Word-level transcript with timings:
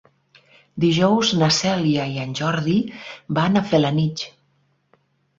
Dijous 0.83 1.33
na 1.41 1.49
Cèlia 1.57 2.07
i 2.13 2.17
en 2.21 2.31
Jordi 2.39 2.77
van 3.39 3.61
a 3.61 3.63
Felanitx. 3.73 4.25